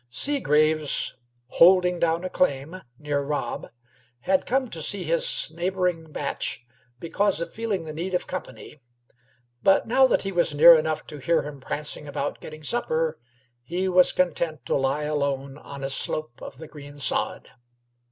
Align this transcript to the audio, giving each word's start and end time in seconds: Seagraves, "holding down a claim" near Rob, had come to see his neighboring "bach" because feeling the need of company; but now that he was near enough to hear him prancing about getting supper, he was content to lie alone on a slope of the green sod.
Seagraves, 0.09 1.13
"holding 1.59 1.99
down 1.99 2.23
a 2.23 2.29
claim" 2.31 2.81
near 2.97 3.21
Rob, 3.21 3.67
had 4.21 4.47
come 4.47 4.67
to 4.67 4.81
see 4.81 5.03
his 5.03 5.51
neighboring 5.53 6.11
"bach" 6.11 6.59
because 6.99 7.43
feeling 7.53 7.83
the 7.85 7.93
need 7.93 8.15
of 8.15 8.25
company; 8.25 8.81
but 9.61 9.87
now 9.87 10.07
that 10.07 10.23
he 10.23 10.31
was 10.31 10.55
near 10.55 10.73
enough 10.75 11.05
to 11.05 11.19
hear 11.19 11.43
him 11.43 11.61
prancing 11.61 12.07
about 12.07 12.39
getting 12.41 12.63
supper, 12.63 13.15
he 13.61 13.87
was 13.87 14.11
content 14.11 14.65
to 14.65 14.75
lie 14.75 15.03
alone 15.03 15.59
on 15.59 15.83
a 15.83 15.89
slope 15.91 16.41
of 16.41 16.57
the 16.57 16.67
green 16.67 16.97
sod. 16.97 17.51